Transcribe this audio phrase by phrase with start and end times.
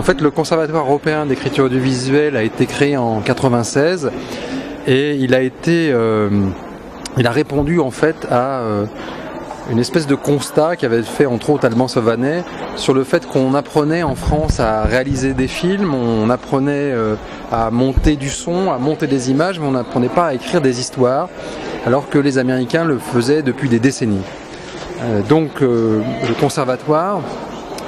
[0.00, 4.10] En fait, le Conservatoire européen d'écriture audiovisuelle a été créé en 96
[4.86, 6.30] et il a été, euh,
[7.18, 8.86] il a répondu en fait à euh,
[9.70, 12.44] une espèce de constat qu'avait fait entre autres Allemand Savanet
[12.76, 17.16] sur le fait qu'on apprenait en France à réaliser des films, on apprenait euh,
[17.52, 20.80] à monter du son, à monter des images, mais on n'apprenait pas à écrire des
[20.80, 21.28] histoires,
[21.84, 24.24] alors que les Américains le faisaient depuis des décennies.
[25.28, 26.02] donc le
[26.40, 27.20] conservatoire,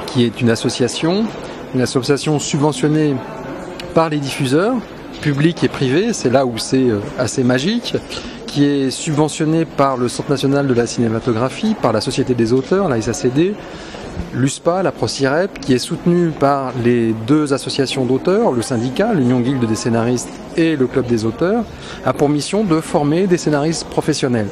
[0.04, 1.24] qui est une association,
[1.74, 3.14] une association subventionnée
[3.94, 4.74] par les diffuseurs,
[5.20, 7.94] publics et privés, c'est là où c'est euh, assez magique,
[8.46, 12.88] qui est subventionnée par le Centre national de la cinématographie, par la Société des auteurs,
[12.88, 13.54] la SACD,
[14.34, 19.64] l'USPA, la ProCirep, qui est soutenue par les deux associations d'auteurs, le syndicat, l'Union Guilde
[19.64, 21.64] des scénaristes et le Club des auteurs,
[22.04, 24.48] a pour mission de former des scénaristes professionnels.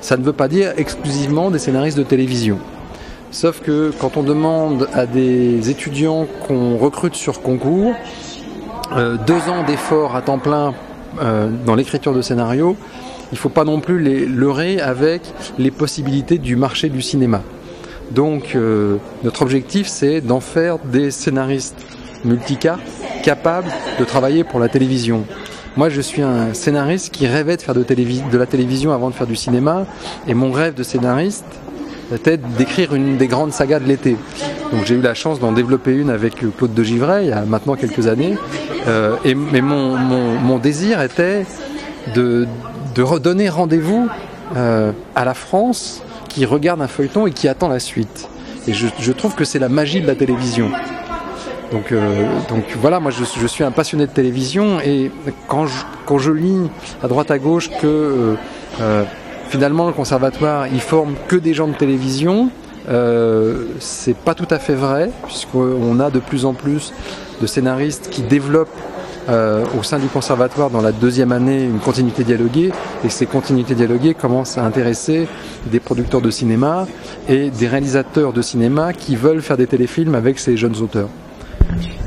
[0.00, 2.58] Ça ne veut pas dire exclusivement des scénaristes de télévision.
[3.36, 7.92] Sauf que quand on demande à des étudiants qu'on recrute sur concours,
[8.92, 10.72] euh, deux ans d'efforts à temps plein
[11.20, 12.78] euh, dans l'écriture de scénario,
[13.30, 15.20] il ne faut pas non plus les leurrer avec
[15.58, 17.42] les possibilités du marché du cinéma.
[18.10, 21.76] Donc euh, notre objectif c'est d'en faire des scénaristes
[22.24, 22.78] multicas
[23.22, 25.26] capables de travailler pour la télévision.
[25.76, 29.26] Moi je suis un scénariste qui rêvait de faire de la télévision avant de faire
[29.26, 29.84] du cinéma
[30.26, 31.44] et mon rêve de scénariste
[32.14, 34.16] était d'écrire une des grandes sagas de l'été.
[34.72, 37.42] Donc j'ai eu la chance d'en développer une avec Claude de Givray il y a
[37.42, 38.36] maintenant quelques années.
[38.86, 41.44] Euh, et, mais mon, désir était
[42.14, 42.46] de,
[42.98, 44.08] redonner rendez-vous
[44.56, 48.28] euh, à la France qui regarde un feuilleton et qui attend la suite.
[48.68, 50.70] Et je, trouve que c'est la magie de la télévision.
[51.70, 52.26] Donc, euh,
[52.80, 55.10] voilà, moi je, suis un passionné de télévision et
[55.48, 56.68] quand je, quand lis
[57.02, 58.36] à droite à gauche que
[58.80, 59.04] euh,
[59.48, 62.50] finalement le conservatoire il forme que des gens de télévision.
[62.88, 66.92] Euh, c'est pas tout à fait vrai, puisqu'on a de plus en plus
[67.40, 68.68] de scénaristes qui développent
[69.28, 72.70] euh, au sein du conservatoire dans la deuxième année une continuité dialoguée
[73.04, 75.26] et ces continuités dialoguées commencent à intéresser
[75.66, 76.86] des producteurs de cinéma
[77.28, 81.08] et des réalisateurs de cinéma qui veulent faire des téléfilms avec ces jeunes auteurs.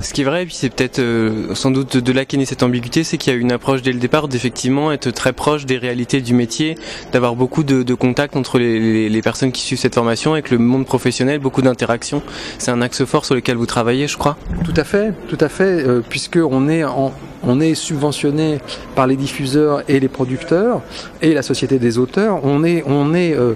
[0.01, 2.45] Ce qui est vrai, et puis c'est peut-être euh, sans doute de là qu'est née
[2.45, 5.65] cette ambiguïté, c'est qu'il y a une approche dès le départ d'effectivement être très proche
[5.65, 6.75] des réalités du métier,
[7.11, 10.57] d'avoir beaucoup de, de contacts entre les, les, personnes qui suivent cette formation avec le
[10.57, 12.21] monde professionnel, beaucoup d'interactions.
[12.57, 14.37] C'est un axe fort sur lequel vous travaillez, je crois.
[14.63, 17.13] Tout à fait, tout à fait, euh, puisque on est en,
[17.43, 18.59] on est subventionné
[18.95, 20.81] par les diffuseurs et les producteurs
[21.21, 22.39] et la société des auteurs.
[22.43, 23.53] On est, on est euh,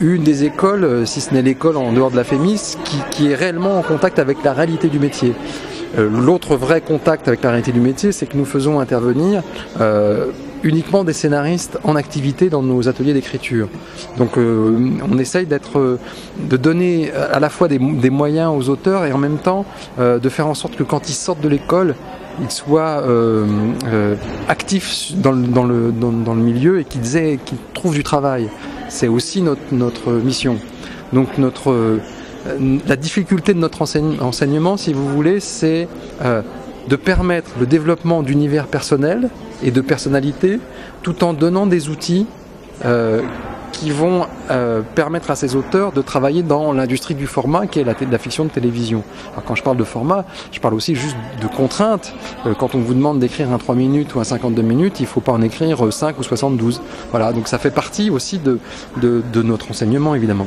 [0.00, 3.30] une des écoles, euh, si ce n'est l'école en dehors de la FEMIS, qui, qui,
[3.30, 5.34] est réellement en contact avec la réalité du métier.
[5.98, 9.42] Euh, L'autre vrai contact avec la réalité du métier, c'est que nous faisons intervenir
[9.80, 10.26] euh,
[10.62, 13.68] uniquement des scénaristes en activité dans nos ateliers d'écriture.
[14.18, 15.98] Donc euh, on essaye d'être, euh,
[16.48, 19.64] de donner à la fois des, des, moyens aux auteurs et en même temps
[19.98, 21.94] de faire en sorte que quand ils sortent de l'école,
[22.40, 23.02] ils soient
[24.48, 28.48] actifs dans le, dans, le, dans, le milieu et qu'ils qu'ils trouvent du travail.
[28.88, 30.58] C'est aussi notre, mission.
[31.12, 32.00] Donc notre, euh,
[32.86, 35.88] la difficulté de notre enseignement, si vous voulez, c'est
[36.22, 36.42] euh,
[36.88, 39.28] de permettre le développement d'univers personnels
[39.62, 40.60] et de personnalité
[41.02, 42.26] tout en donnant des outils
[42.84, 43.22] euh,
[43.76, 47.84] qui vont euh, permettre à ces auteurs de travailler dans l'industrie du format qui est
[47.84, 49.02] la, la, fiction de télévision.
[49.32, 52.14] Alors quand je parle de format, je parle aussi juste de contraintes.
[52.46, 55.08] Euh, quand on vous demande d'écrire un 3 minutes ou un 52 minutes, il ne
[55.08, 56.80] faut pas en écrire 5 ou 72.
[57.10, 58.58] Voilà, donc ça fait partie aussi de,
[58.96, 60.46] de, de notre enseignement évidemment.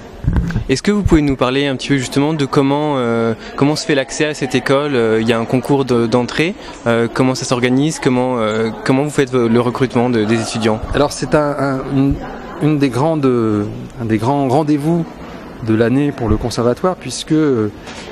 [0.67, 3.85] Est-ce que vous pouvez nous parler un petit peu justement de comment, euh, comment se
[3.85, 4.91] fait l'accès à cette école?
[5.21, 6.55] Il y a un concours d'entrée,
[6.87, 7.99] de, comment ça s'organise?
[7.99, 8.37] Comment,
[8.85, 10.79] comment vous faites le recrutement de, des étudiants?
[10.93, 12.15] Alors c'est un, un, une
[12.61, 15.05] une des grandes, un des grands rendez-vous
[15.67, 17.35] de l'année pour le conservatoire puisque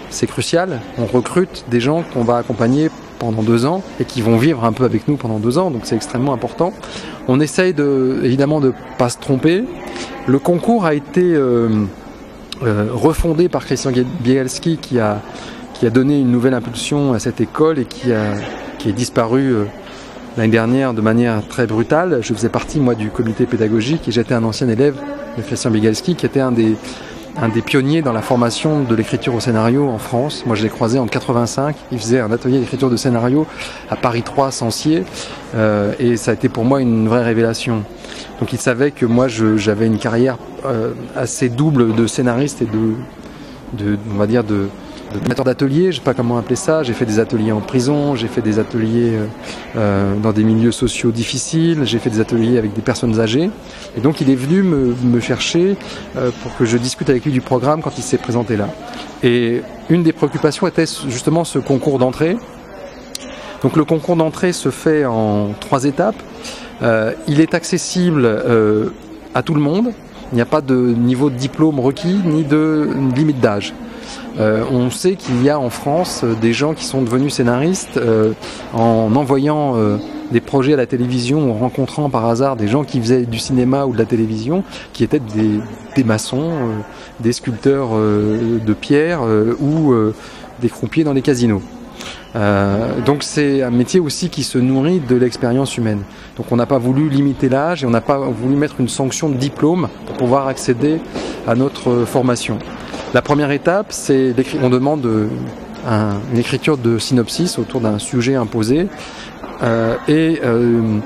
[0.10, 0.82] c'est crucial.
[0.98, 4.72] On recrute des gens qu'on va accompagner pendant deux ans et qui vont vivre un
[4.72, 6.74] peu avec nous pendant deux ans, donc c'est extrêmement important.
[7.28, 9.64] On essaye de, évidemment de pas se tromper.
[10.28, 11.86] Le concours a été euh,
[12.64, 15.22] euh, refondé par Christian Bielski qui a,
[15.74, 18.36] qui a donné une nouvelle impulsion à cette école et qui, a,
[18.78, 19.54] qui est disparu.
[19.54, 19.66] Euh,
[20.38, 22.20] l'année dernière de manière très brutale.
[22.22, 24.96] Je faisais partie, moi, du comité pédagogique et j'étais un ancien élève
[25.36, 26.76] de Christian Bigalski qui était un des,
[27.42, 30.44] un des pionniers dans la formation de l'écriture au scénario en France.
[30.46, 31.76] Moi, je l'ai croisé en 85.
[31.92, 33.48] Il faisait un atelier d'écriture de scénario
[33.90, 35.04] à Paris 3, Sancier.
[35.56, 37.84] Euh, et ça a été pour moi une vraie révélation.
[38.40, 42.94] Donc, il savait que moi, j'avais une carrière euh, assez double de scénariste et de,
[43.74, 44.68] de on va dire, de,
[45.14, 46.84] d'animateur d'atelier, je sais pas comment appeler ça.
[46.84, 49.26] J'ai fait des ateliers en prison, j'ai fait des ateliers euh,
[49.76, 53.50] euh, dans des milieux sociaux difficiles, j'ai fait des ateliers avec des personnes âgées.
[53.96, 55.76] Et donc il est venu me, me chercher
[56.18, 58.70] euh, pour que je discute avec lui du programme quand il s'est présenté là.
[59.24, 62.38] Et une des préoccupations était justement ce concours d'entrée.
[63.64, 66.22] Donc le concours d'entrée se fait en trois étapes.
[66.84, 68.90] Euh, il est accessible euh,
[69.34, 69.92] à tout le monde.
[70.32, 73.74] Il n'y a pas de niveau de diplôme requis ni de limite d'âge.
[74.40, 77.98] Euh, on sait qu'il y a en France euh, des gens qui sont devenus scénaristes
[77.98, 78.34] euh,
[78.74, 79.76] en envoyant
[80.32, 83.86] des projets à la télévision en rencontrant par hasard des gens qui faisaient du cinéma
[83.86, 84.64] ou de la télévision,
[84.94, 86.52] qui étaient des, maçons,
[87.20, 89.22] des sculpteurs de pierre
[89.60, 89.94] ou
[90.62, 91.62] des croupiers dans les casinos.
[93.06, 96.02] Donc c'est un métier aussi qui se nourrit de l'expérience humaine.
[96.36, 99.30] Donc on n'a pas voulu limiter l'âge et on n'a pas voulu mettre une sanction
[99.30, 101.00] de diplôme pour pouvoir accéder
[101.48, 102.60] à notre formation.
[103.14, 105.28] La première étape, c'est on demande euh,
[105.88, 108.88] un- une écriture de synopsis autour d'un sujet imposé.
[109.64, 111.00] Euh, et euh,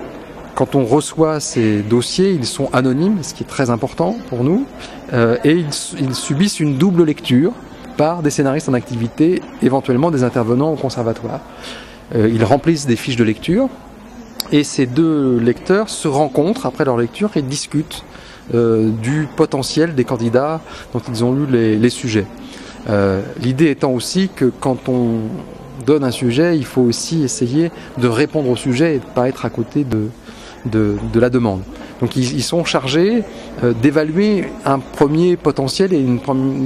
[0.55, 4.65] quand on reçoit ces dossiers, ils sont anonymes, ce qui est très important pour nous,
[5.13, 5.69] euh, et ils,
[5.99, 7.53] ils subissent une double lecture
[7.97, 11.39] par des scénaristes en activité, éventuellement des intervenants au conservatoire.
[12.15, 13.69] Euh, ils remplissent des fiches de lecture
[14.51, 18.03] et ces deux lecteurs se rencontrent après leur lecture et discutent
[18.53, 20.61] du potentiel des candidats
[20.93, 22.25] dont ils ont lu les, sujets.
[22.89, 25.19] Euh, L'idée étant aussi que quand on
[25.85, 29.27] donne un sujet, il faut aussi essayer de répondre au sujet et de ne pas
[29.27, 30.09] être à côté de,
[31.15, 31.61] la demande.
[32.01, 33.23] Donc ils, sont chargés
[33.63, 36.19] euh, d'évaluer un premier potentiel et une,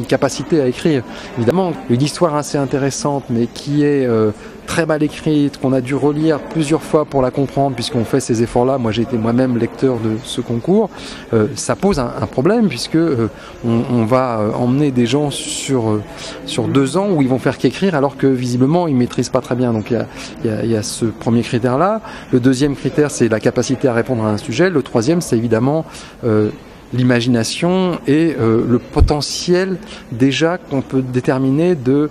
[0.08, 1.04] capacité à écrire.
[1.38, 4.32] Évidemment, une histoire assez intéressante, mais qui est euh,
[4.66, 8.44] très mal écrite, qu'on a dû relire plusieurs fois pour la comprendre, puisqu'on fait ces
[8.44, 8.78] efforts-là.
[8.78, 10.90] Moi, j'ai été moi-même lecteur de ce concours.
[11.34, 13.30] Euh, ça pose un, un problème, puisque euh,
[13.66, 16.02] on, on va euh, emmener des gens sur euh,
[16.46, 19.56] sur deux ans où ils vont faire qu'écrire, alors que visiblement ils maîtrisent pas très
[19.56, 19.74] bien.
[19.74, 20.06] Donc il
[20.44, 22.02] y y y a ce premier critère-là.
[22.32, 24.70] Le deuxième critère, c'est la capacité à répondre à un sujet.
[24.70, 25.86] Le troisième, c'est évidemment
[26.24, 26.50] euh,
[26.94, 29.78] l'imagination et euh, le potentiel
[30.12, 32.10] déjà qu'on peut déterminer de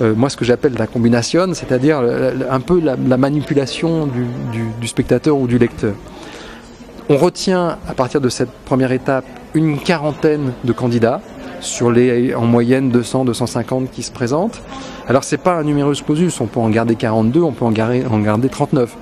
[0.00, 2.00] euh, moi ce que j'appelle la combination, c'est-à-dire
[2.50, 5.94] un peu la, la manipulation du, spectateur ou du lecteur.
[7.08, 11.20] On retient à partir de cette première étape une quarantaine de candidats
[11.60, 14.60] sur les en moyenne 200 250 qui se présentent.
[15.08, 18.04] Alors c'est pas un numerus clausus, on peut en garder 42, on peut en garder,
[18.04, 18.96] en garder 39.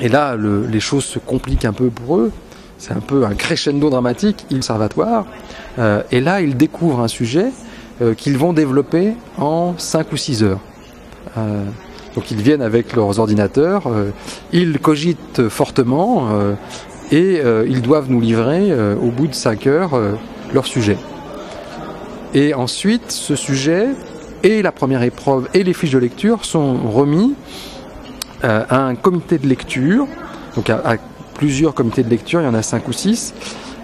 [0.00, 2.32] Et là, le, les choses se compliquent un peu pour eux.
[2.78, 5.26] C'est un peu un crescendo dramatique, ils conservatoire.
[5.78, 7.46] Euh, et là, ils découvrent un sujet
[8.02, 10.58] euh, qu'ils vont développer en 5 ou 6 heures.
[11.38, 11.64] Euh,
[12.16, 14.10] donc ils viennent avec leurs ordinateurs, euh,
[14.52, 16.28] ils cogitent fortement
[17.10, 19.98] et ils doivent nous livrer au bout de 5 heures
[20.52, 20.96] leur sujet.
[22.34, 23.88] Et ensuite, ce sujet
[24.42, 27.34] et la première épreuve et les fiches de lecture sont remis
[28.42, 30.06] à un comité de lecture,
[30.56, 30.96] donc à, à
[31.34, 33.34] plusieurs comités de lecture, il y en a 5 ou 6,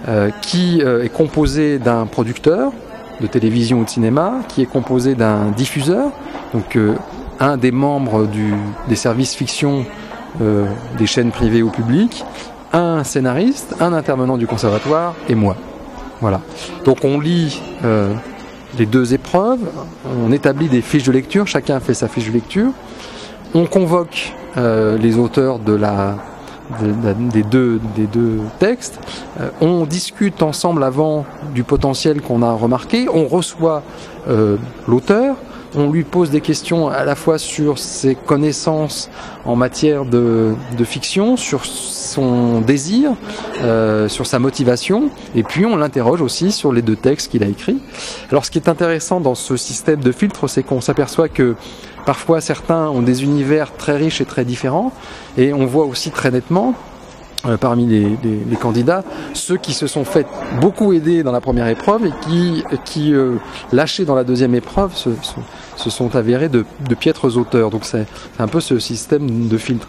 [0.08, 2.72] euh, qui est composé d'un producteur
[3.20, 6.10] de télévision ou de cinéma, qui est composé d'un diffuseur,
[6.52, 6.94] donc euh,
[7.40, 8.28] un des membres
[8.88, 9.84] des services fiction
[10.40, 10.66] euh,
[10.98, 12.24] des chaînes privées ou publiques,
[12.72, 15.56] un scénariste, un intervenant du conservatoire et moi.
[16.20, 16.40] Voilà.
[16.84, 18.12] Donc on lit euh,
[18.78, 19.60] les deux épreuves,
[20.24, 22.70] on établit des fiches de lecture, chacun fait sa fiche de lecture,
[23.54, 26.16] on convoque les auteurs de la,
[27.32, 29.00] des, deux, des deux textes,
[29.40, 31.24] euh, on discute ensemble avant
[31.54, 33.82] du potentiel qu'on a remarqué, on reçoit
[34.28, 34.56] euh,
[34.86, 35.36] l'auteur,
[35.74, 39.10] on lui pose des questions à la fois sur ses connaissances
[39.44, 43.12] en matière de, de fiction, sur son désir,
[43.62, 47.46] euh, sur sa motivation, et puis on l'interroge aussi sur les deux textes qu'il a
[47.46, 47.80] écrits.
[48.30, 51.54] Alors ce qui est intéressant dans ce système de filtre, c'est qu'on s'aperçoit que
[52.06, 54.92] parfois certains ont des univers très riches et très différents,
[55.36, 56.74] et on voit aussi très nettement
[57.46, 60.26] euh, parmi les, les- les candidats, ceux qui se sont fait
[60.60, 63.36] beaucoup aider dans la première épreuve et qui, qui euh,
[63.72, 65.34] lâchés dans la deuxième épreuve, se, se,
[65.76, 67.70] se sont avérés de, de piètres auteurs.
[67.70, 68.06] Donc c'est
[68.38, 69.88] un peu ce système de filtre.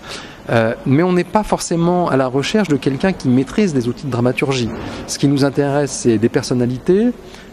[0.51, 4.07] Euh, mais on n'est pas forcément à la recherche de quelqu'un qui maîtrise les outils
[4.07, 4.69] de dramaturgie.
[5.05, 7.09] Ce qui nous intéresse, c'est des personnalités,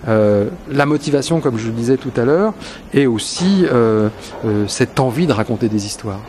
[0.08, 2.54] euh, la motivation, comme je le disais tout à l'heure,
[2.94, 4.08] et aussi euh,
[4.46, 6.20] euh, cette envie de raconter des histoires.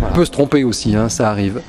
[0.00, 1.60] On peut se tromper aussi, hein, ça arrive.